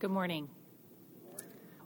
[0.00, 0.48] Good morning.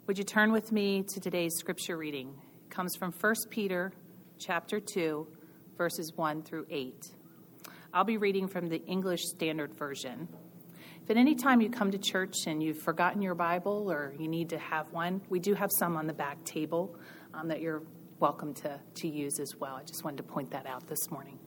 [0.06, 2.34] Would you turn with me to today's scripture reading?
[2.62, 3.90] It comes from 1 Peter
[4.38, 5.26] chapter 2
[5.78, 7.06] verses 1 through 8.
[7.94, 10.28] I'll be reading from the English Standard Version.
[11.02, 14.28] If at any time you come to church and you've forgotten your Bible or you
[14.28, 16.94] need to have one, we do have some on the back table
[17.32, 17.82] um, that you're
[18.20, 19.76] welcome to, to use as well.
[19.76, 21.38] I just wanted to point that out this morning.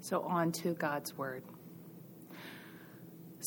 [0.00, 1.42] So, on to God's Word.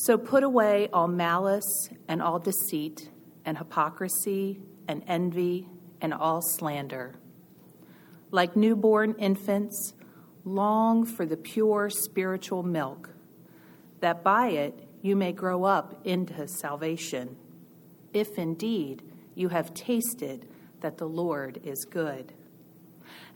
[0.04, 3.08] So put away all malice and all deceit
[3.44, 5.68] and hypocrisy and envy
[6.00, 7.14] and all slander.
[8.32, 9.94] Like newborn infants,
[10.44, 13.10] long for the pure spiritual milk,
[14.00, 17.36] that by it you may grow up into salvation,
[18.12, 19.04] if indeed
[19.36, 20.48] you have tasted
[20.80, 22.32] that the Lord is good.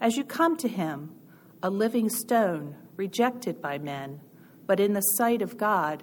[0.00, 1.14] As you come to him,
[1.62, 4.20] a living stone, rejected by men,
[4.66, 6.02] but in the sight of God,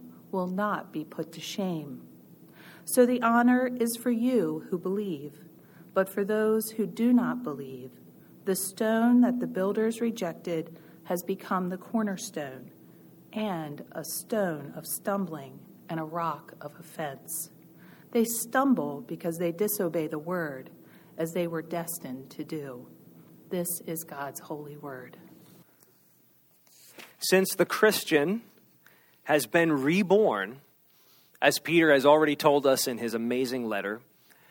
[0.31, 2.01] will not be put to shame.
[2.85, 5.33] So the honor is for you who believe,
[5.93, 7.91] but for those who do not believe,
[8.45, 12.71] the stone that the builders rejected has become the cornerstone,
[13.33, 17.49] and a stone of stumbling and a rock of offense.
[18.11, 20.69] They stumble because they disobey the word,
[21.17, 22.87] as they were destined to do.
[23.49, 25.17] This is God's holy word.
[27.19, 28.41] Since the Christian
[29.31, 30.59] has been reborn,
[31.41, 34.01] as Peter has already told us in his amazing letter.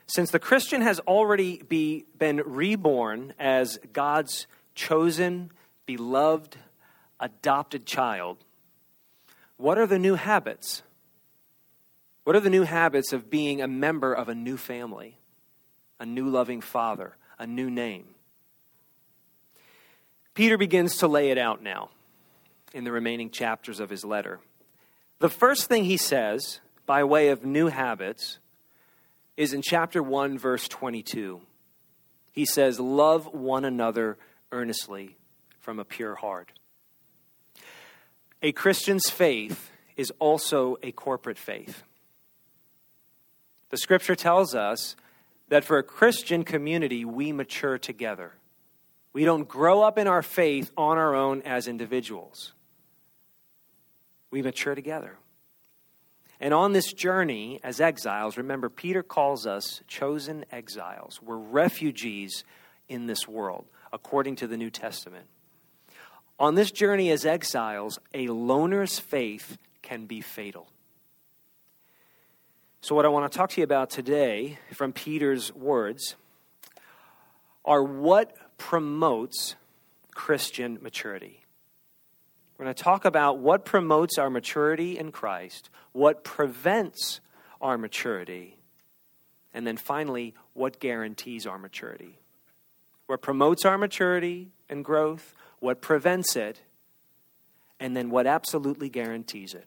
[0.07, 5.53] Since the Christian has already be, been reborn as God's chosen,
[5.85, 6.57] beloved,
[7.21, 8.39] adopted child,
[9.59, 10.83] what are the new habits?
[12.25, 15.19] What are the new habits of being a member of a new family,
[15.99, 18.07] a new loving father, a new name?
[20.33, 21.91] Peter begins to lay it out now
[22.73, 24.41] in the remaining chapters of his letter.
[25.21, 28.39] The first thing he says, by way of new habits,
[29.37, 31.43] is in chapter 1, verse 22.
[32.33, 34.17] He says, Love one another
[34.51, 35.19] earnestly
[35.61, 36.53] from a pure heart.
[38.43, 41.83] A Christian's faith is also a corporate faith.
[43.69, 44.97] The scripture tells us
[45.49, 48.33] that for a Christian community, we mature together.
[49.13, 52.55] We don't grow up in our faith on our own as individuals
[54.31, 55.17] we mature together.
[56.41, 61.21] And on this journey as exiles, remember, Peter calls us chosen exiles.
[61.23, 62.45] We're refugees
[62.89, 65.27] in this world, according to the New Testament.
[66.39, 70.69] On this journey as exiles, a loner's faith can be fatal.
[72.81, 76.17] So, what I want to talk to you about today from Peter's words
[77.63, 79.55] are what promotes
[80.15, 81.40] Christian maturity.
[82.61, 87.21] We're going to talk about what promotes our maturity in Christ, what prevents
[87.59, 88.59] our maturity,
[89.55, 92.19] and then finally, what guarantees our maturity.
[93.07, 96.61] What promotes our maturity and growth, what prevents it,
[97.81, 99.65] and then what absolutely guarantees it.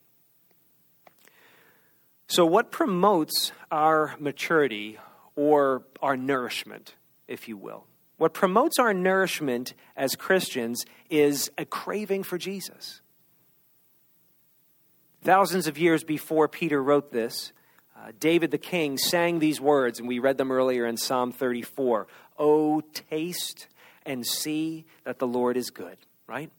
[2.28, 5.00] So, what promotes our maturity
[5.36, 6.94] or our nourishment,
[7.28, 7.88] if you will?
[8.18, 13.02] What promotes our nourishment as Christians is a craving for Jesus.
[15.24, 17.54] Thousands of years before Peter wrote this,
[17.98, 22.08] uh, David the king sang these words, and we read them earlier in Psalm 34
[22.38, 23.68] Oh, taste
[24.06, 25.98] and see that the Lord is good,
[26.28, 26.52] right?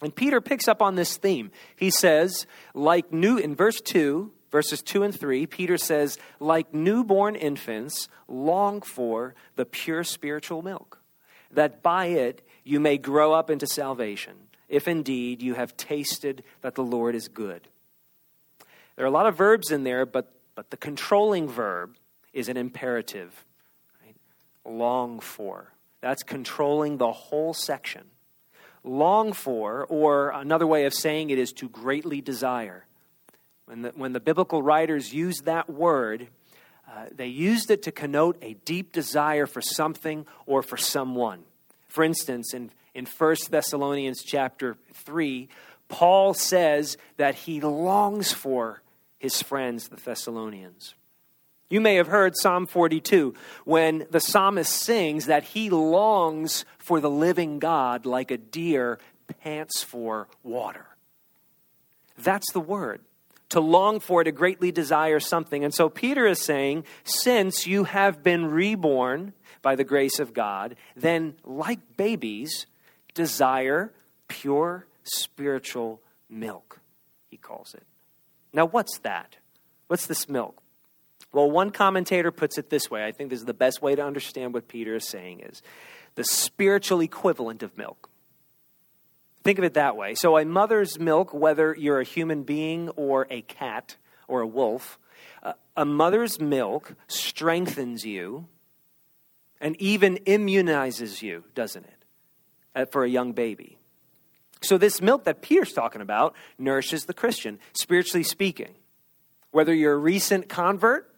[0.00, 1.50] And Peter picks up on this theme.
[1.76, 7.34] He says, like new, in verse 2, verses 2 and 3, Peter says, like newborn
[7.34, 11.00] infants, long for the pure spiritual milk,
[11.50, 14.34] that by it you may grow up into salvation,
[14.68, 17.66] if indeed you have tasted that the Lord is good.
[18.94, 21.96] There are a lot of verbs in there, but, but the controlling verb
[22.32, 23.44] is an imperative.
[24.04, 24.16] Right?
[24.64, 25.72] Long for.
[26.02, 28.02] That's controlling the whole section.
[28.84, 32.86] Long for, or another way of saying it is to greatly desire
[33.72, 36.28] when the, when the biblical writers used that word,
[36.86, 41.44] uh, they used it to connote a deep desire for something or for someone.
[41.88, 45.48] For instance, in, in 1 Thessalonians chapter 3,
[45.88, 48.82] Paul says that he longs for
[49.18, 50.94] his friends, the Thessalonians.
[51.70, 53.32] You may have heard Psalm 42
[53.64, 58.98] when the psalmist sings that he longs for the living God like a deer
[59.40, 60.84] pants for water.
[62.18, 63.00] That's the word.
[63.52, 65.62] To long for, to greatly desire something.
[65.62, 70.74] And so Peter is saying, since you have been reborn by the grace of God,
[70.96, 72.66] then, like babies,
[73.12, 73.92] desire
[74.26, 76.00] pure spiritual
[76.30, 76.80] milk,
[77.30, 77.82] he calls it.
[78.54, 79.36] Now, what's that?
[79.88, 80.62] What's this milk?
[81.30, 83.04] Well, one commentator puts it this way.
[83.04, 85.60] I think this is the best way to understand what Peter is saying is
[86.14, 88.08] the spiritual equivalent of milk.
[89.44, 90.14] Think of it that way.
[90.14, 93.96] So, a mother's milk, whether you're a human being or a cat
[94.28, 94.98] or a wolf,
[95.42, 98.46] uh, a mother's milk strengthens you
[99.60, 102.04] and even immunizes you, doesn't it,
[102.74, 103.78] uh, for a young baby.
[104.60, 108.74] So, this milk that Peter's talking about nourishes the Christian, spiritually speaking.
[109.50, 111.11] Whether you're a recent convert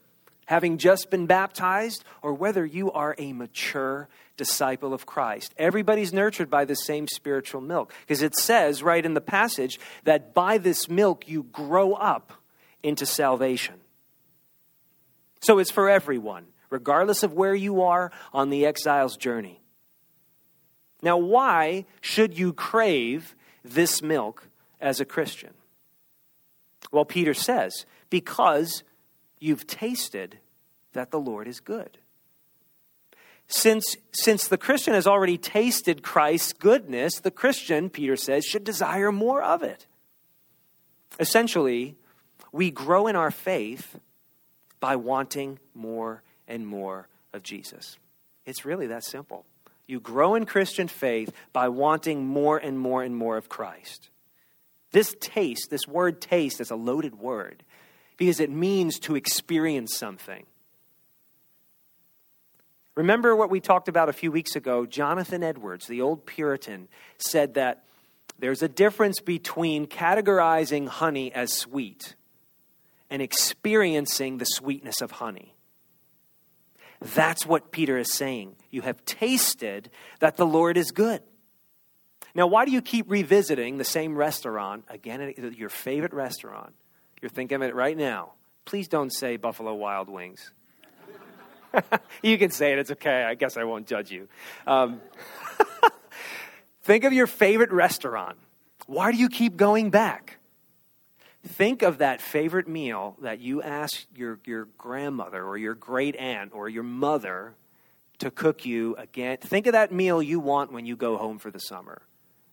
[0.47, 5.55] having just been baptized, or whether you are a mature disciple of Christ.
[5.57, 7.93] Everybody's nurtured by the same spiritual milk.
[8.01, 12.33] Because it says right in the passage that by this milk you grow up
[12.83, 13.77] into salvation.
[15.41, 19.61] So it's for everyone, regardless of where you are on the exile's journey.
[21.03, 24.49] Now, why should you crave this milk
[24.81, 25.53] as a Christian?
[26.91, 28.83] Well, Peter says, because
[29.41, 30.39] you've tasted
[30.93, 31.99] that the Lord is good.
[33.47, 39.13] Since, since the Christian has already tasted Christ's goodness, the Christian, Peter says, should desire
[39.13, 39.87] more of it.
[41.21, 41.97] Essentially,
[42.53, 43.99] we grow in our faith
[44.81, 47.97] by wanting more and more of Jesus.
[48.47, 49.45] It's really that simple.
[49.87, 54.09] You grow in Christian faith by wanting more and more and more of Christ.
[54.93, 57.63] This taste, this word taste, is a loaded word
[58.17, 60.47] because it means to experience something.
[62.95, 64.87] Remember what we talked about a few weeks ago?
[64.87, 66.89] Jonathan Edwards, the old Puritan,
[67.19, 67.85] said that
[68.39, 72.15] there's a difference between categorizing honey as sweet
[73.11, 75.55] and experiencing the sweetness of honey.
[77.01, 78.57] That's what Peter is saying.
[78.71, 79.91] You have tasted
[80.21, 81.21] that the Lord is good.
[82.35, 86.75] Now, why do you keep revisiting the same restaurant again, your favorite restaurant?
[87.25, 88.33] You're thinking of it right now.
[88.67, 90.53] Please don't say Buffalo Wild Wings.
[92.23, 93.25] you can say it, it's okay.
[93.25, 94.29] I guess I won't judge you.
[94.67, 95.01] Um,
[96.83, 98.37] think of your favorite restaurant.
[98.85, 100.37] Why do you keep going back?
[101.47, 106.53] Think of that favorite meal that you asked your, your grandmother or your great aunt
[106.53, 107.55] or your mother
[108.19, 109.39] to cook you again.
[109.39, 112.03] Think of that meal you want when you go home for the summer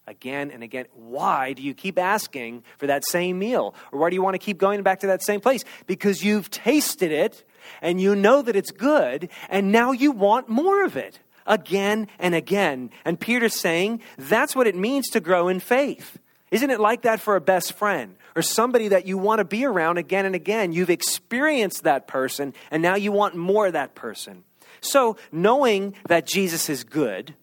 [0.07, 0.85] again and again.
[0.93, 3.75] Why do you keep asking for that same meal?
[3.91, 5.63] Or why do you want to keep going back to that same place?
[5.87, 7.43] Because you've tasted it
[7.81, 12.33] and you know that it's good, and now you want more of it again and
[12.33, 12.89] again.
[13.05, 16.17] And Peter's saying that's what it means to grow in faith.
[16.51, 19.65] Isn't it like that for a best friend or somebody that you want to be
[19.65, 20.73] around again and again?
[20.73, 24.43] You've experienced that person, and now you want more of that person.
[24.81, 27.35] So, knowing that Jesus is good,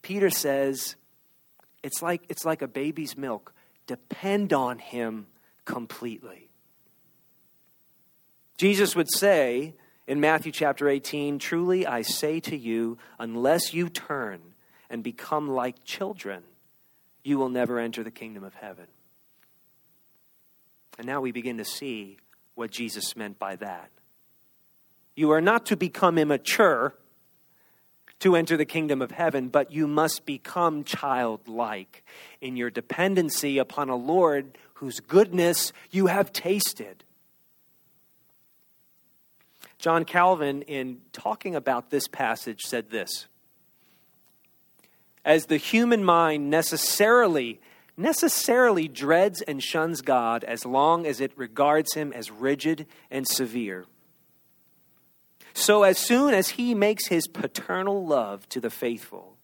[0.00, 0.96] Peter says,
[1.82, 3.52] it's like, it's like a baby's milk.
[3.86, 5.26] Depend on him
[5.64, 6.50] completely.
[8.56, 9.74] Jesus would say
[10.06, 14.40] in Matthew chapter 18 Truly I say to you, unless you turn
[14.88, 16.44] and become like children,
[17.24, 18.86] you will never enter the kingdom of heaven.
[20.98, 22.18] And now we begin to see
[22.54, 23.90] what Jesus meant by that.
[25.16, 26.94] You are not to become immature
[28.22, 32.04] to enter the kingdom of heaven, but you must become childlike
[32.40, 37.02] in your dependency upon a Lord whose goodness you have tasted.
[39.78, 43.26] John Calvin, in talking about this passage, said this
[45.24, 47.60] As the human mind necessarily
[47.96, 53.84] necessarily dreads and shuns God as long as it regards him as rigid and severe.
[55.54, 59.36] So, as soon as he makes his paternal love to the faithful,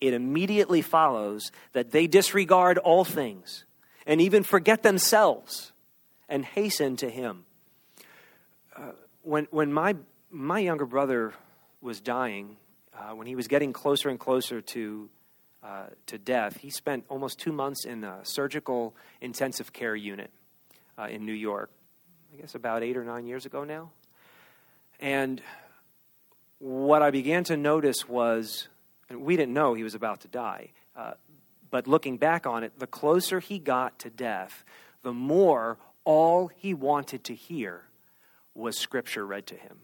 [0.00, 3.64] it immediately follows that they disregard all things
[4.06, 5.72] and even forget themselves
[6.28, 7.44] and hasten to him.
[8.76, 9.96] Uh, when when my,
[10.30, 11.34] my younger brother
[11.80, 12.56] was dying,
[12.96, 15.08] uh, when he was getting closer and closer to,
[15.62, 20.30] uh, to death, he spent almost two months in a surgical intensive care unit
[20.98, 21.70] uh, in New York.
[22.32, 23.90] I guess about eight or nine years ago now.
[25.00, 25.40] And
[26.58, 28.68] what I began to notice was,
[29.08, 31.12] and we didn't know he was about to die, uh,
[31.70, 34.64] but looking back on it, the closer he got to death,
[35.02, 37.82] the more all he wanted to hear
[38.54, 39.80] was Scripture read to him.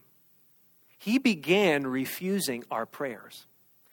[0.97, 3.45] He began refusing our prayers.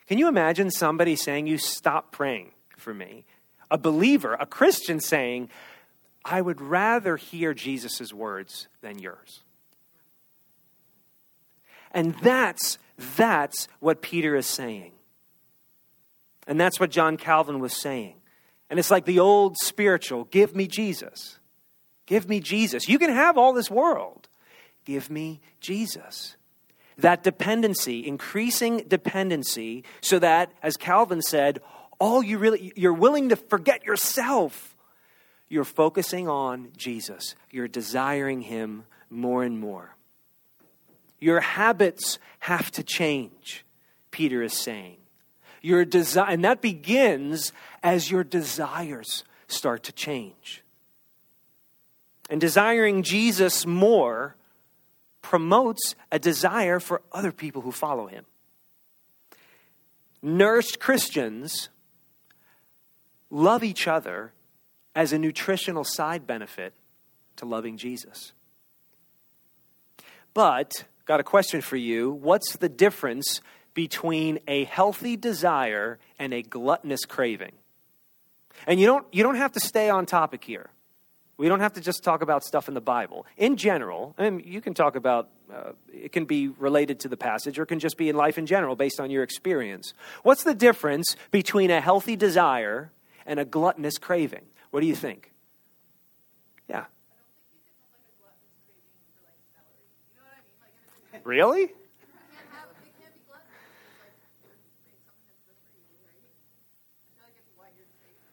[0.07, 3.25] Can you imagine somebody saying, You stop praying for me?
[3.71, 5.50] A believer, a Christian saying,
[6.25, 9.43] I would rather hear Jesus' words than yours.
[11.92, 12.78] And that's,
[13.16, 14.92] that's what Peter is saying.
[16.46, 18.14] And that's what John Calvin was saying.
[18.68, 21.38] And it's like the old spiritual give me Jesus.
[22.06, 22.88] Give me Jesus.
[22.88, 24.28] You can have all this world.
[24.84, 26.37] Give me Jesus.
[26.99, 31.61] That dependency, increasing dependency, so that, as Calvin said,
[31.99, 34.76] all you really, you're willing to forget yourself.
[35.49, 37.34] You're focusing on Jesus.
[37.50, 39.94] You're desiring Him more and more.
[41.23, 43.64] Your habits have to change,
[44.11, 44.97] Peter is saying.
[45.61, 50.64] Your desire, and that begins as your desires start to change.
[52.29, 54.35] And desiring Jesus more
[55.21, 58.25] promotes a desire for other people who follow him.
[60.23, 61.69] Nourished Christians
[63.31, 64.33] love each other
[64.93, 66.75] as a nutritional side benefit
[67.37, 68.33] to loving Jesus.
[70.35, 72.11] But, got a question for you.
[72.11, 73.40] What's the difference
[73.75, 77.52] between a healthy desire and a gluttonous craving?
[78.66, 80.71] And you don't, you don't have to stay on topic here.
[81.37, 83.26] We don't have to just talk about stuff in the Bible.
[83.37, 87.16] In general, I mean, you can talk about, uh, it can be related to the
[87.16, 89.94] passage or it can just be in life in general based on your experience.
[90.23, 92.92] What's the difference between a healthy desire
[93.26, 94.44] and a gluttonous craving?
[94.71, 95.32] What do you think?
[96.68, 96.85] Yeah.
[101.25, 101.73] Really?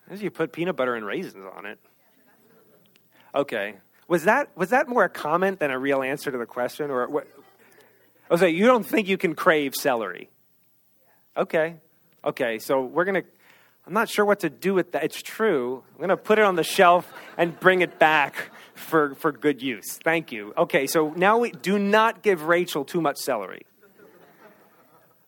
[0.09, 1.79] As you put peanut butter and raisins on it.
[3.35, 3.75] Okay.
[4.07, 7.07] Was that was that more a comment than a real answer to the question, or
[7.07, 7.27] what?
[8.29, 10.29] Was like, you don't think you can crave celery?
[11.37, 11.75] Okay.
[12.25, 12.57] Okay.
[12.57, 13.23] So we're gonna.
[13.89, 15.03] I'm not sure what to do with that.
[15.03, 15.83] It's true.
[15.95, 19.97] I'm gonna put it on the shelf and bring it back for for good use.
[20.03, 20.53] Thank you.
[20.55, 20.85] Okay.
[20.85, 23.65] So now we do not give Rachel too much celery.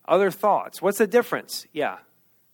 [0.06, 0.80] Other thoughts?
[0.80, 1.66] What's the difference?
[1.72, 1.98] Yeah.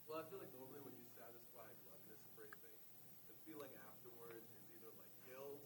[0.09, 2.81] Well I feel like normally when you satisfy gloves breathing,
[3.29, 5.61] the feeling afterwards is either like ill,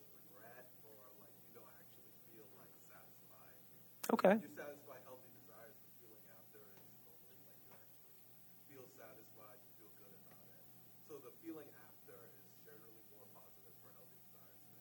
[0.82, 3.62] or like you don't actually feel like satisfied.
[4.10, 4.42] Okay.
[4.42, 6.98] You satisfy healthy desires, the feeling after is only
[7.46, 10.66] like you actually feel satisfied, you feel good about it.
[11.10, 14.80] So the feeling after is generally more positive for healthy desires than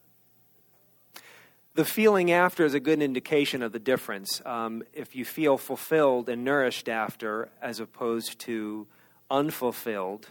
[1.82, 4.40] the feeling after is a good indication of the difference.
[4.46, 8.86] Um, if you feel fulfilled and nourished after, as opposed to
[9.32, 10.28] unfulfilled,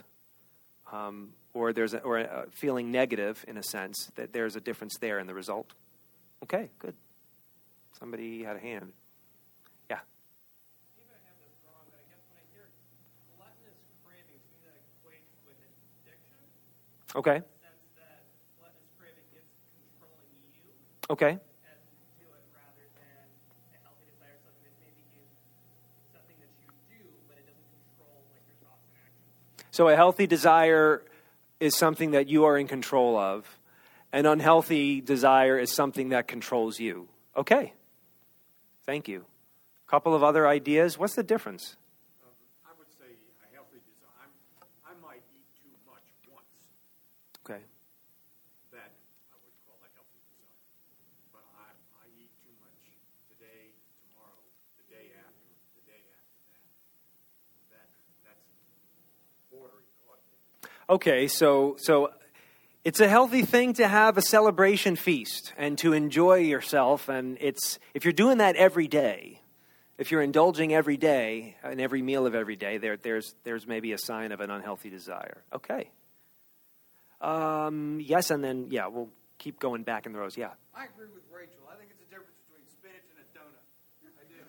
[0.93, 4.97] um, or there's a, or a feeling negative in a sense, that there's a difference
[5.01, 5.73] there in the result.
[6.45, 6.95] Okay, good.
[7.99, 8.93] Somebody had a hand.
[9.91, 9.99] Yeah.
[17.17, 17.43] Okay.
[21.11, 21.39] Okay.
[29.73, 31.03] So a healthy desire
[31.61, 33.47] is something that you are in control of.
[34.13, 37.09] An unhealthy desire is something that controls you.
[37.37, 37.73] Okay.
[38.85, 39.25] Thank you.
[39.87, 40.99] A couple of other ideas.
[40.99, 41.77] What's the difference?
[42.21, 42.35] Um,
[42.67, 44.29] I would say a healthy desire.
[44.85, 46.75] i might eat too much once.
[47.47, 47.63] Okay.
[48.75, 48.91] That
[49.31, 50.61] I would call a healthy desire.
[51.31, 51.71] But I,
[52.03, 52.85] I eat too much
[53.31, 53.71] today,
[54.11, 54.45] tomorrow,
[54.77, 56.37] the day after, the day after
[57.71, 57.89] that.
[57.89, 57.89] That
[58.27, 58.45] that's
[59.49, 59.87] bordering
[60.91, 62.11] Okay, so so
[62.83, 67.79] it's a healthy thing to have a celebration feast and to enjoy yourself and it's
[67.95, 69.41] if you're doing that every day
[69.99, 73.93] if you're indulging every day in every meal of every day there, there's, there's maybe
[73.93, 75.45] a sign of an unhealthy desire.
[75.55, 75.91] Okay.
[77.21, 80.37] Um, yes and then yeah we'll keep going back in the rows.
[80.37, 80.57] Yeah.
[80.75, 83.63] I agree with rachel i think it's a difference between spinach and a donut
[84.19, 84.41] i do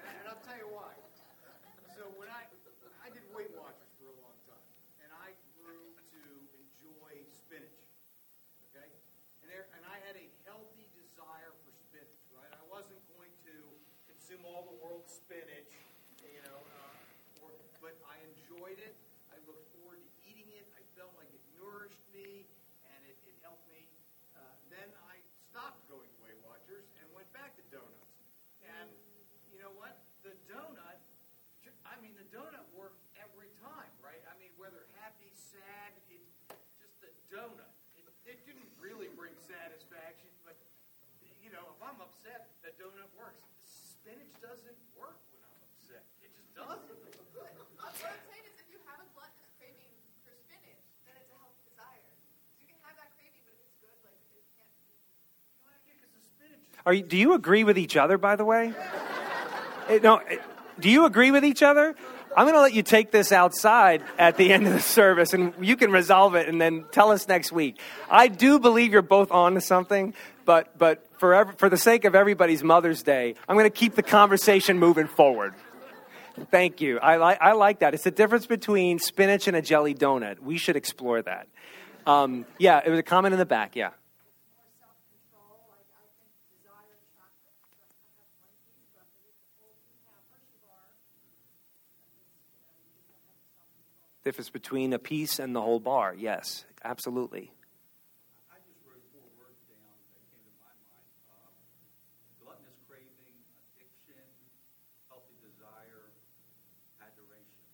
[0.00, 0.90] and i'll tell you why
[1.94, 2.48] so when i
[3.04, 3.90] i did weight watchers
[14.30, 15.74] consume all the world's spinach,
[16.22, 17.50] you know, uh, or,
[17.82, 18.94] but I enjoyed it.
[19.34, 20.70] I looked forward to eating it.
[20.78, 22.46] I felt like it nourished me
[22.94, 23.82] and it, it helped me.
[24.38, 25.18] Uh, then I
[25.50, 28.14] stopped going to Weight Watchers and went back to donuts.
[28.62, 28.86] And
[29.50, 29.98] you know what?
[30.22, 31.02] The donut,
[31.82, 34.22] I mean, the donut worked every time, right?
[34.30, 36.22] I mean, whether happy, sad, it
[36.78, 37.70] just the donut.
[37.98, 40.54] It, it didn't really bring satisfaction, but
[41.42, 43.42] you know, if I'm upset, that donut works.
[43.66, 46.06] Spinach doesn't work when I'm upset.
[46.22, 46.78] It just doesn't.
[47.80, 49.90] What I'm saying is, if you have a gluttonous craving
[50.22, 52.04] for spinach, then it's a healthy desire.
[52.60, 54.94] You can have that craving, but if it's good, like it can't be.
[54.94, 55.96] You know what I mean?
[55.98, 58.70] Because the spinach is Are you, do you agree with each other, by the way?
[60.04, 60.36] No, eh,
[60.78, 61.96] do you agree with each other?
[62.36, 65.52] I'm going to let you take this outside at the end of the service and
[65.60, 67.78] you can resolve it and then tell us next week.
[68.08, 72.14] I do believe you're both on to something, but, but for, for the sake of
[72.14, 75.54] everybody's Mother's Day, I'm going to keep the conversation moving forward.
[76.50, 76.98] Thank you.
[77.00, 77.94] I, li- I like that.
[77.94, 80.38] It's the difference between spinach and a jelly donut.
[80.40, 81.48] We should explore that.
[82.06, 83.76] Um, yeah, it was a comment in the back.
[83.76, 83.90] Yeah.
[84.56, 85.68] More self-control.
[85.68, 87.60] Like I think desire chocolate.
[87.92, 91.12] So I have one piece, but if it's a whole two pound Hershey bar, that
[91.20, 91.44] means
[92.48, 94.09] you know you just don't have the self-control.
[94.24, 96.14] Difference between a piece and the whole bar.
[96.14, 97.52] Yes, absolutely.
[98.50, 101.56] I just wrote four words down that came to my mind.
[102.44, 103.36] Gluttonous craving,
[103.80, 104.22] addiction,
[105.08, 106.12] healthy desire,
[107.00, 107.64] adoration.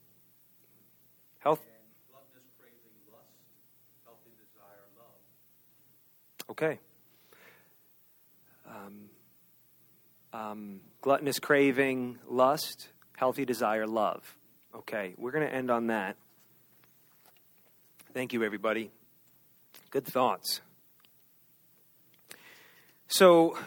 [1.40, 1.62] Health.
[2.10, 3.34] Gluttonous craving, lust,
[4.04, 5.22] healthy desire, love.
[6.50, 6.78] Okay.
[8.68, 9.10] Um,
[10.32, 14.36] um, gluttonous craving, lust, healthy desire, love.
[14.74, 16.16] Okay, we're going to end on that.
[18.16, 18.90] Thank you, everybody.
[19.90, 20.62] Good thoughts.
[23.08, 23.58] So,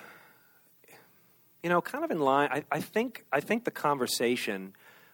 [1.62, 4.74] you know, kind of in line, I, I think I think the conversation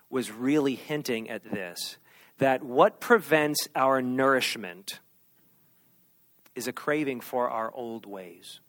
[0.10, 1.98] was really hinting at this
[2.38, 5.01] that what prevents our nourishment
[6.56, 8.62] is a craving for our old ways.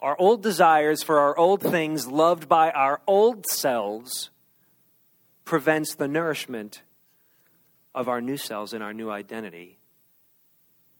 [0.00, 4.31] Our old desires for our old things, loved by our old selves,
[5.44, 6.82] prevents the nourishment
[7.94, 9.78] of our new selves and our new identity,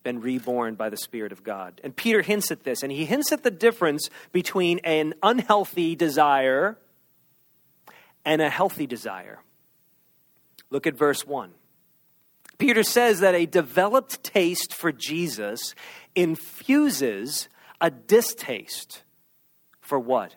[0.03, 1.81] been reborn by the Spirit of God.
[1.85, 6.77] And Peter hints at this, and he hints at the difference between an unhealthy desire
[8.25, 9.41] and a healthy desire.
[10.71, 11.51] Look at verse 1.
[12.59, 15.75] Peter says that a developed taste for Jesus
[16.15, 17.49] infuses
[17.81, 19.03] a distaste
[19.81, 20.35] for what?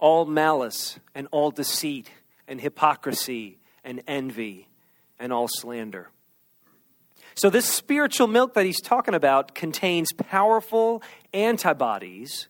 [0.00, 2.10] All malice and all deceit
[2.46, 4.68] and hypocrisy and envy
[5.18, 6.10] and all slander.
[7.34, 11.02] So, this spiritual milk that he's talking about contains powerful
[11.32, 12.48] antibodies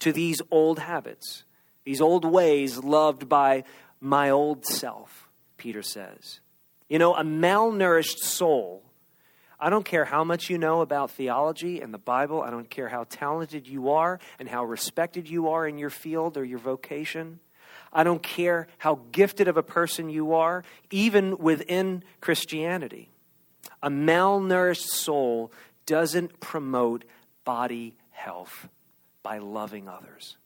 [0.00, 1.44] to these old habits,
[1.84, 3.64] these old ways loved by
[4.00, 6.40] my old self, Peter says.
[6.88, 8.82] You know, a malnourished soul,
[9.60, 12.88] I don't care how much you know about theology and the Bible, I don't care
[12.88, 17.40] how talented you are and how respected you are in your field or your vocation.
[17.92, 23.10] I don't care how gifted of a person you are, even within Christianity.
[23.82, 25.52] A malnourished soul
[25.86, 27.04] doesn't promote
[27.44, 28.68] body health
[29.22, 30.36] by loving others.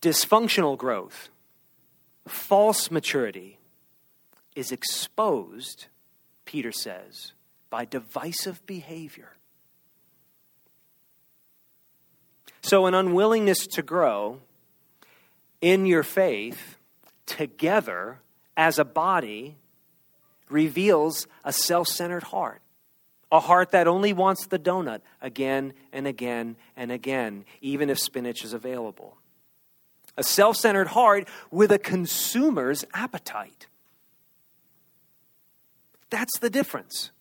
[0.00, 1.28] Dysfunctional growth,
[2.26, 3.58] false maturity,
[4.54, 5.86] is exposed,
[6.44, 7.32] Peter says,
[7.68, 9.36] by divisive behavior.
[12.62, 14.40] So, an unwillingness to grow
[15.60, 16.76] in your faith
[17.26, 18.20] together
[18.56, 19.56] as a body
[20.50, 22.60] reveals a self centered heart.
[23.32, 28.44] A heart that only wants the donut again and again and again, even if spinach
[28.44, 29.16] is available.
[30.16, 33.68] A self centered heart with a consumer's appetite.
[36.10, 37.12] That's the difference.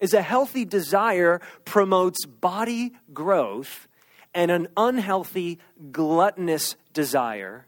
[0.00, 3.86] Is a healthy desire promotes body growth,
[4.32, 5.58] and an unhealthy,
[5.92, 7.66] gluttonous desire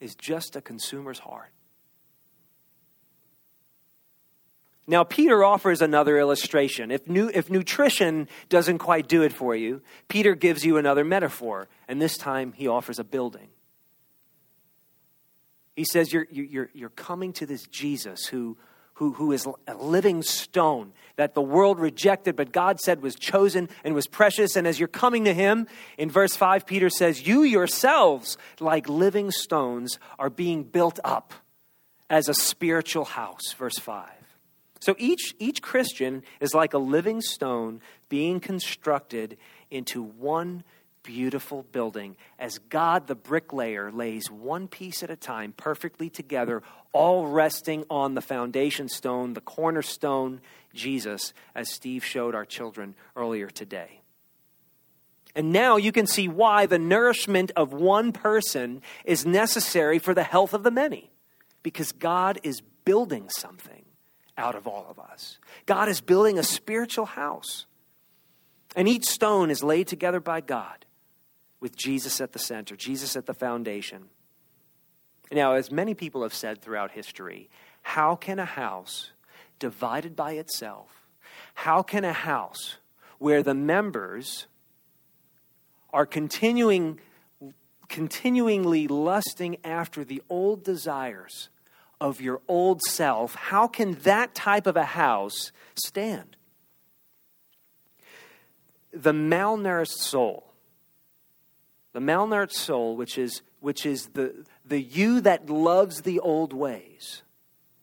[0.00, 1.52] is just a consumer's heart.
[4.86, 6.90] Now, Peter offers another illustration.
[6.90, 11.68] If, nu- if nutrition doesn't quite do it for you, Peter gives you another metaphor,
[11.86, 13.50] and this time he offers a building.
[15.76, 18.56] He says, You're, you're, you're coming to this Jesus who,
[19.00, 23.70] who, who is a living stone that the world rejected, but God said was chosen
[23.82, 24.56] and was precious.
[24.56, 29.30] And as you're coming to him, in verse 5, Peter says, You yourselves, like living
[29.30, 31.32] stones, are being built up
[32.10, 33.54] as a spiritual house.
[33.54, 34.06] Verse 5.
[34.80, 39.38] So each, each Christian is like a living stone being constructed
[39.70, 40.62] into one
[41.10, 47.26] beautiful building as God, the bricklayer, lays one piece at a time perfectly together, all
[47.26, 50.40] resting on the foundation stone, the cornerstone,
[50.72, 54.02] Jesus, as Steve showed our children earlier today.
[55.34, 60.22] And now you can see why the nourishment of one person is necessary for the
[60.22, 61.10] health of the many.
[61.64, 63.84] Because God is building something
[64.38, 65.40] out of all of us.
[65.66, 67.66] God is building a spiritual house.
[68.76, 70.86] And each stone is laid together by God
[71.60, 74.06] with Jesus at the center, Jesus at the foundation.
[75.30, 77.48] Now, as many people have said throughout history,
[77.82, 79.10] how can a house
[79.58, 81.06] divided by itself,
[81.54, 82.78] how can a house
[83.18, 84.46] where the members
[85.92, 86.98] are continuing
[87.90, 91.50] continuingly lusting after the old desires
[92.00, 96.36] of your old self, how can that type of a house stand?
[98.92, 100.49] The malnourished soul,
[101.92, 107.22] the malnourished soul, which is, which is the, the you that loves the old ways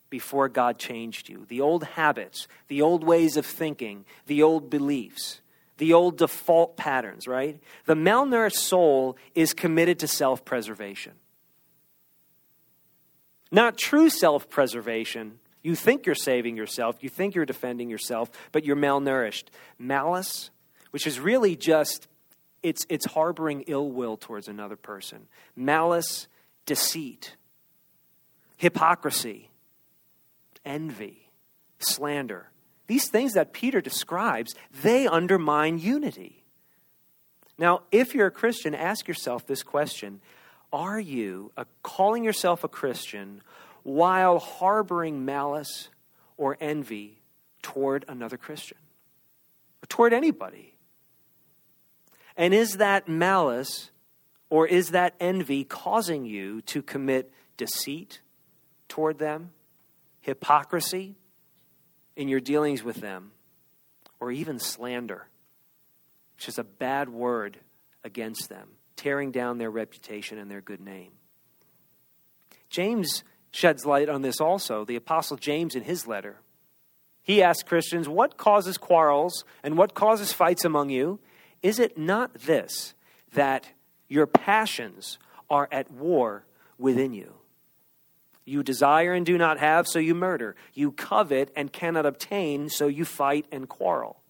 [0.10, 5.41] before God changed you, the old habits, the old ways of thinking, the old beliefs,
[5.78, 7.60] the old default patterns, right?
[7.86, 11.13] The malnourished soul is committed to self preservation.
[13.52, 15.39] Not true self preservation.
[15.63, 19.46] You think you're saving yourself, you think you're defending yourself, but you're malnourished.
[19.78, 20.50] Malice,
[20.91, 22.08] which is really just
[22.63, 25.28] it's it's harboring ill will towards another person.
[25.56, 26.28] Malice,
[26.65, 27.36] deceit,
[28.58, 29.50] hypocrisy,
[30.65, 31.30] envy,
[31.80, 32.50] slander.
[32.88, 36.43] These things that Peter describes, they undermine unity.
[37.58, 40.22] Now, if you're a Christian, ask yourself this question
[40.72, 43.41] are you a, calling yourself a Christian
[43.84, 45.89] while harboring malice
[46.36, 47.20] or envy
[47.62, 48.78] toward another Christian?
[49.82, 50.74] Or toward anybody?
[52.38, 53.91] And is that malice
[54.50, 58.21] or is that envy causing you to commit deceit
[58.88, 59.52] toward them,
[60.21, 61.15] hypocrisy
[62.15, 63.32] in your dealings with them,
[64.19, 65.28] or even slander,
[66.36, 67.58] which is a bad word
[68.06, 68.69] against them?
[68.97, 71.12] tearing down their reputation and their good name.
[72.69, 76.41] James sheds light on this also, the Apostle James in his letter.
[77.21, 81.19] He asks Christians, What causes quarrels and what causes fights among you?
[81.62, 82.93] Is it not this,
[83.34, 83.70] that
[84.08, 85.17] your passions
[85.50, 86.46] are at war
[86.78, 87.34] within you?
[88.46, 90.56] You desire and do not have, so you murder.
[90.74, 94.22] You covet and cannot obtain, so you fight and quarrel.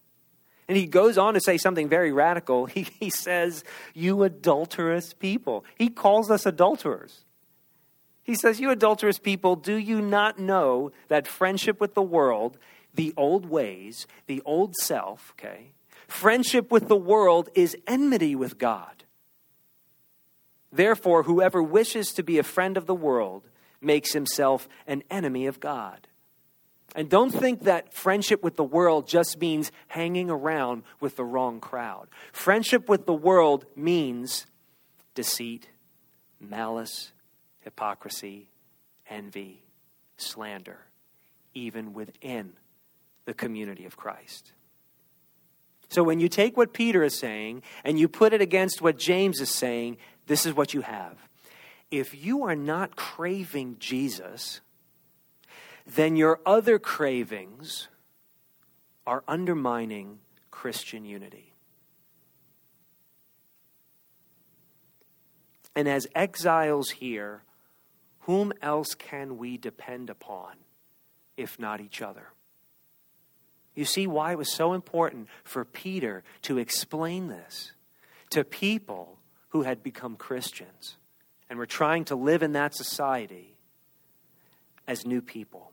[0.68, 2.66] And he goes on to say something very radical.
[2.78, 3.64] He, he says,
[3.94, 5.66] You adulterous people.
[5.76, 7.26] He calls us adulterers.
[8.24, 12.58] He says, You adulterous people, do you not know that friendship with the world,
[12.94, 15.72] the old ways, the old self, okay,
[16.08, 19.04] friendship with the world is enmity with God?
[20.72, 23.48] Therefore, whoever wishes to be a friend of the world
[23.82, 26.08] makes himself an enemy of God.
[26.96, 31.60] And don't think that friendship with the world just means hanging around with the wrong
[31.60, 32.08] crowd.
[32.32, 34.48] Friendship with the world means
[35.14, 35.70] deceit,
[36.40, 37.12] malice,
[37.60, 38.50] hypocrisy,
[39.10, 39.64] envy,
[40.18, 40.80] slander,
[41.54, 42.54] even within
[43.26, 44.54] the community of Christ.
[45.90, 49.40] So when you take what Peter is saying and you put it against what James
[49.40, 49.98] is saying,
[50.28, 51.16] this is what you have.
[51.90, 54.60] If you are not craving Jesus,
[55.86, 57.88] then your other cravings
[59.06, 60.20] are undermining
[60.52, 61.54] Christian unity.
[65.74, 67.44] And as exiles here,
[68.22, 70.56] whom else can we depend upon
[71.38, 72.28] if not each other?
[73.78, 77.74] You see why it was so important for Peter to explain this
[78.32, 80.98] to people who had become Christians
[81.48, 83.56] and were trying to live in that society
[84.88, 85.72] as new people.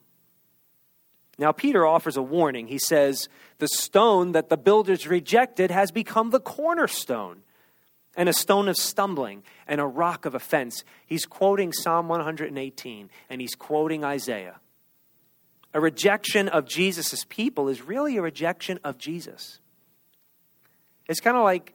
[1.39, 2.67] Now, Peter offers a warning.
[2.67, 7.41] He says, The stone that the builders rejected has become the cornerstone,
[8.19, 10.85] and a stone of stumbling, and a rock of offense.
[11.07, 14.61] He's quoting Psalm 118, and he's quoting Isaiah.
[15.75, 19.61] A rejection of Jesus' people is really a rejection of Jesus.
[21.09, 21.75] It's kind of like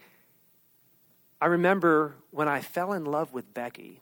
[1.41, 4.01] I remember when I fell in love with Becky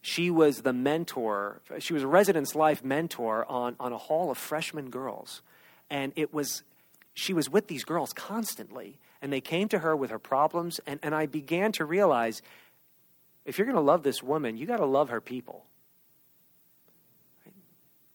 [0.00, 4.38] she was the mentor, she was a residence life mentor on, on a hall of
[4.38, 5.42] freshman girls.
[5.90, 6.62] And it was,
[7.14, 8.98] she was with these girls constantly.
[9.20, 10.80] And they came to her with her problems.
[10.86, 12.42] And, and I began to realize
[13.44, 15.64] if you're going to love this woman, you got to love her people.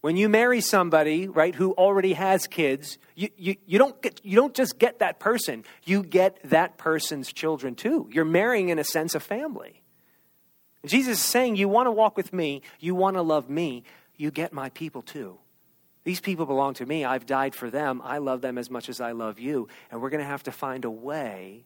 [0.04, 4.36] When you marry somebody, right, who already has kids, you, you, you, don't get, you
[4.36, 8.10] don't just get that person, you get that person's children too.
[8.12, 9.82] You're marrying, in a sense, a family.
[10.86, 13.86] Jesus is saying, You want to walk with me, you want to love me,
[14.18, 15.38] you get my people too.
[16.04, 17.06] These people belong to me.
[17.06, 18.02] I've died for them.
[18.04, 19.70] I love them as much as I love you.
[19.90, 21.64] And we're going to have to find a way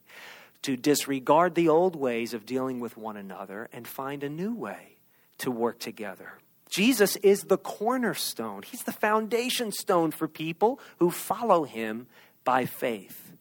[0.62, 4.98] to disregard the old ways of dealing with one another and find a new way
[5.40, 6.34] to work together
[6.70, 8.64] Jesus is the cornerstone.
[8.64, 12.08] He's the foundation stone for people who follow him
[12.44, 13.32] by faith.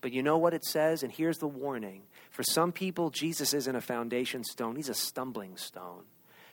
[0.00, 1.02] But you know what it says?
[1.02, 2.02] And here's the warning.
[2.30, 6.04] For some people, Jesus isn't a foundation stone, he's a stumbling stone.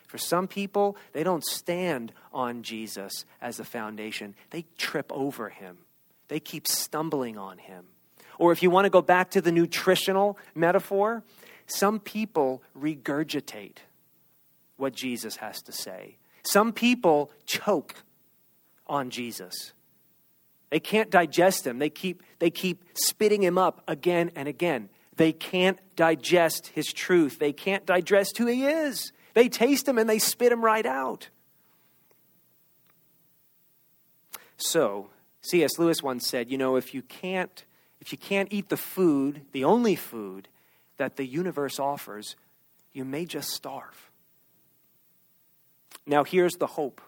[0.06, 5.78] For some people, they don't stand on Jesus as the foundation, they trip over him,
[6.28, 7.84] they keep stumbling on him.
[8.38, 11.22] Or if you want to go back to the nutritional metaphor,
[11.66, 13.78] some people regurgitate
[14.78, 16.16] what Jesus has to say.
[16.42, 17.94] Some people choke
[18.86, 19.72] on Jesus.
[20.70, 21.78] They can't digest him.
[21.78, 24.88] They keep, they keep spitting him up again and again.
[25.16, 27.38] They can't digest his truth.
[27.38, 29.12] They can't digest who he is.
[29.34, 31.28] They taste him and they spit him right out.
[34.56, 35.10] So,
[35.42, 35.78] C.S.
[35.78, 37.64] Lewis once said, you know, if you can't
[38.00, 40.48] if you can't eat the food, the only food
[40.98, 42.36] that the universe offers,
[42.92, 44.07] you may just starve.
[46.08, 47.02] Now, here's the hope,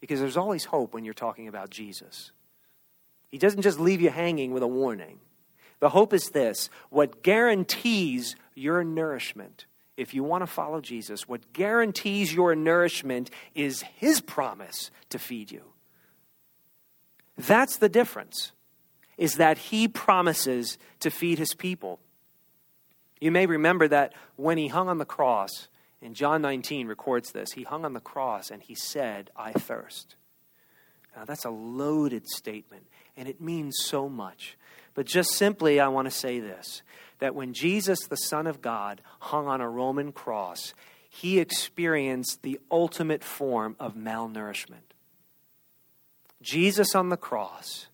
[0.00, 2.32] because there's always hope when you're talking about Jesus.
[3.30, 5.20] He doesn't just leave you hanging with a warning.
[5.80, 9.66] The hope is this what guarantees your nourishment,
[9.98, 15.52] if you want to follow Jesus, what guarantees your nourishment is His promise to feed
[15.52, 15.62] you.
[17.36, 18.52] That's the difference,
[19.18, 22.00] is that He promises to feed His people.
[23.20, 25.68] You may remember that when He hung on the cross,
[26.04, 30.16] in John 19 records this, He hung on the cross and He said, I thirst.
[31.16, 32.86] Now, that's a loaded statement,
[33.16, 34.58] and it means so much.
[34.92, 36.82] But just simply, I want to say this
[37.20, 40.74] that when Jesus, the Son of God, hung on a Roman cross,
[41.08, 44.92] he experienced the ultimate form of malnourishment.
[46.42, 47.86] Jesus on the cross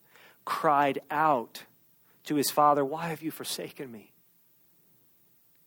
[0.45, 1.65] cried out
[2.25, 4.10] to his Father, Why have you forsaken me?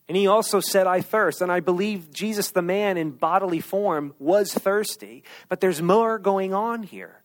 [0.08, 1.40] And he also said, I thirst.
[1.40, 5.24] And I believe Jesus, the man in bodily form, was thirsty.
[5.48, 7.22] But there's more going on here.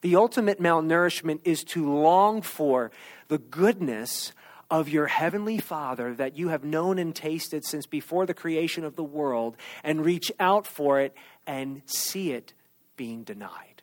[0.00, 2.90] The ultimate malnourishment is to long for
[3.28, 4.32] the goodness
[4.70, 8.96] of your heavenly Father that you have known and tasted since before the creation of
[8.96, 11.14] the world and reach out for it
[11.46, 12.54] and see it
[12.96, 13.82] being denied.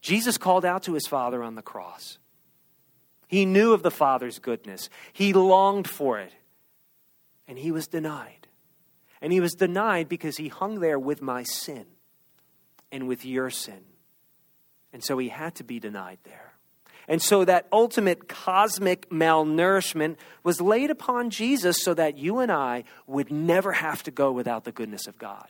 [0.00, 2.18] Jesus called out to his Father on the cross.
[3.26, 6.32] He knew of the Father's goodness, he longed for it,
[7.48, 8.46] and he was denied.
[9.20, 11.86] And he was denied because he hung there with my sin
[12.92, 13.80] and with your sin.
[14.92, 16.52] And so he had to be denied there.
[17.08, 22.84] And so that ultimate cosmic malnourishment was laid upon Jesus so that you and I
[23.06, 25.48] would never have to go without the goodness of God.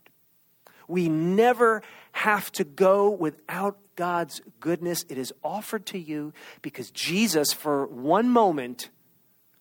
[0.88, 5.04] We never have to go without God's goodness.
[5.08, 8.90] It is offered to you because Jesus, for one moment,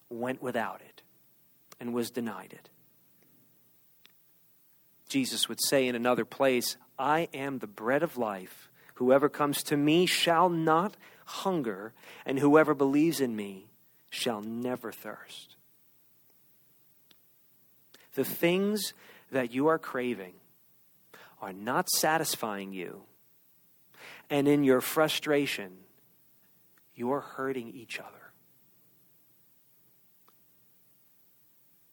[0.10, 1.02] went without it
[1.80, 2.70] and was denied it.
[5.10, 8.70] Jesus would say in another place, I am the bread of life.
[8.96, 11.94] Whoever comes to me shall not hunger,
[12.26, 13.68] and whoever believes in me
[14.10, 15.56] shall never thirst.
[18.14, 18.94] The things
[19.32, 20.34] that you are craving
[21.46, 23.04] are not satisfying you,
[24.32, 25.72] and in your frustration,
[26.96, 28.32] you are hurting each other.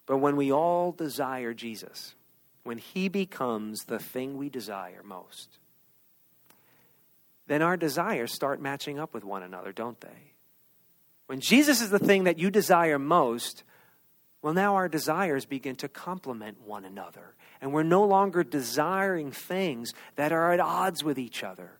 [0.06, 2.14] But when we all desire Jesus,
[2.62, 5.58] when he becomes the thing we desire most,
[7.46, 10.32] then our desires start matching up with one another, don't they?
[11.26, 13.64] When Jesus is the thing that you desire most,
[14.42, 17.34] well, now our desires begin to complement one another.
[17.60, 21.78] And we're no longer desiring things that are at odds with each other.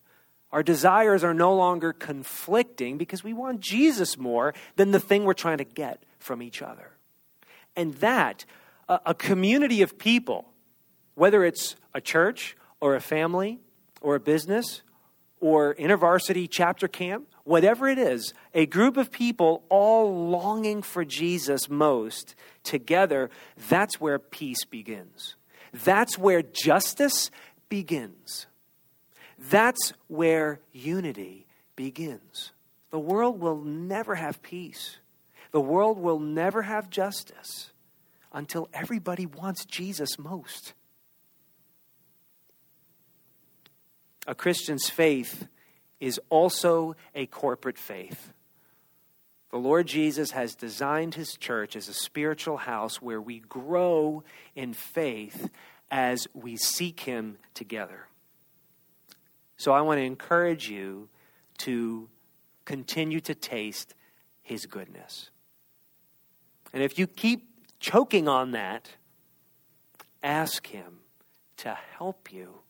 [0.53, 5.33] Our desires are no longer conflicting because we want Jesus more than the thing we're
[5.33, 6.92] trying to get from each other.
[7.75, 8.44] And that,
[8.88, 10.44] a, a community of people,
[11.14, 13.59] whether it's a church or a family
[14.01, 14.83] or a business
[15.42, 21.68] or intervarsity chapter camp, whatever it is, a group of people all longing for Jesus
[21.68, 23.28] most together,
[23.68, 25.35] that's where peace begins.
[25.72, 27.33] That's where justice
[27.68, 28.46] begins.
[29.37, 32.52] That's where unity begins.
[32.90, 34.98] The world will never have peace.
[35.50, 37.72] The world will never have justice
[38.33, 40.72] until everybody wants Jesus most.
[44.27, 45.49] A Christian's faith
[46.01, 48.33] is also a corporate faith.
[49.51, 54.25] The Lord Jesus has designed his church as a spiritual house where we grow
[54.57, 55.51] in faith
[55.91, 58.09] as we seek him together.
[59.57, 61.09] So I want to encourage you
[61.59, 62.09] to
[62.65, 63.95] continue to taste
[64.43, 65.31] his goodness.
[66.73, 68.89] And if you keep choking on that,
[70.23, 71.01] ask him
[71.59, 72.61] to help you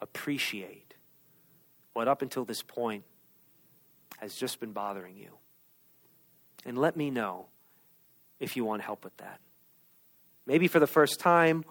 [0.00, 0.83] appreciate
[1.94, 3.04] what up until this point
[4.18, 5.30] has just been bothering you.
[6.66, 7.46] And let me know
[8.38, 9.40] if you want help with that.
[10.46, 11.64] Maybe for the first time,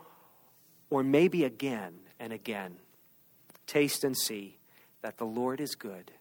[0.90, 2.78] or maybe again and again.
[3.68, 4.58] Taste and see
[5.02, 6.12] that the Lord is good,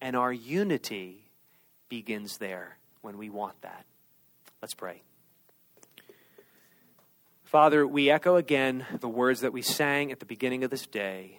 [0.00, 1.30] and our unity
[1.88, 3.84] begins there when we want that.
[4.62, 5.02] Let's pray.
[7.44, 11.38] Father, we echo again the words that we sang at the beginning of this day.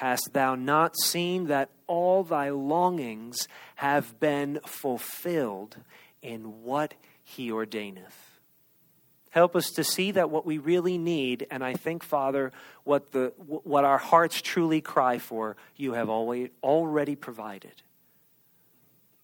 [0.00, 5.76] Hast thou not seen that all thy longings have been fulfilled
[6.22, 8.40] in what he ordaineth?
[9.28, 12.50] Help us to see that what we really need, and I think, Father,
[12.82, 17.82] what, the, what our hearts truly cry for, you have always, already provided.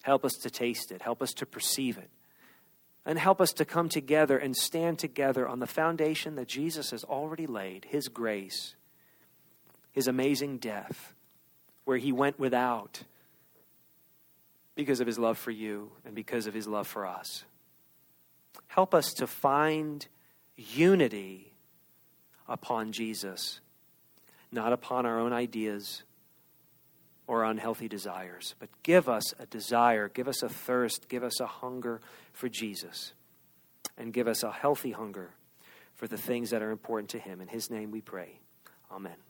[0.03, 1.01] Help us to taste it.
[1.01, 2.11] Help us to perceive it.
[3.07, 7.03] And help us to come together and stand together on the foundation that Jesus has
[7.03, 8.76] already laid His grace,
[9.97, 11.15] His amazing death,
[11.87, 13.03] where He went without
[14.75, 17.45] because of His love for you and because of His love for us.
[18.69, 20.07] Help us to find
[20.55, 21.55] unity
[22.47, 23.61] upon Jesus,
[24.53, 26.03] not upon our own ideas
[27.27, 28.55] or unhealthy desires.
[28.59, 32.03] But give us a desire, give us a thirst, give us a hunger
[32.35, 33.15] for Jesus,
[33.97, 35.31] and give us a healthy hunger
[35.95, 37.41] for the things that are important to Him.
[37.41, 38.41] In His name we pray.
[38.93, 39.26] Amen.